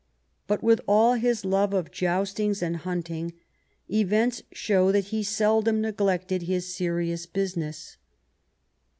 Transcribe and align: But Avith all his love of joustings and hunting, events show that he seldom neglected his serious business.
But 0.47 0.61
Avith 0.63 0.79
all 0.87 1.13
his 1.13 1.45
love 1.45 1.75
of 1.75 1.91
joustings 1.91 2.63
and 2.63 2.77
hunting, 2.77 3.33
events 3.87 4.41
show 4.51 4.91
that 4.91 5.09
he 5.13 5.21
seldom 5.21 5.79
neglected 5.79 6.41
his 6.41 6.73
serious 6.73 7.27
business. 7.27 7.97